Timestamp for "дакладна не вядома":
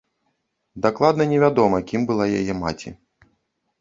0.85-1.77